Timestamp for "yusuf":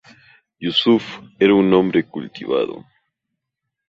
0.59-1.19